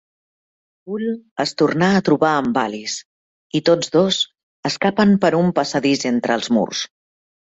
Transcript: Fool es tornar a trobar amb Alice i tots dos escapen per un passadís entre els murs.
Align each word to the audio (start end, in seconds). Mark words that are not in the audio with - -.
Fool 0.85 1.03
es 1.43 1.51
tornar 1.61 1.89
a 1.97 1.99
trobar 2.07 2.31
amb 2.37 2.57
Alice 2.61 3.57
i 3.59 3.61
tots 3.69 3.93
dos 3.97 4.17
escapen 4.71 5.13
per 5.27 5.31
un 5.41 5.53
passadís 5.61 6.03
entre 6.13 6.39
els 6.39 6.51
murs. 6.59 6.83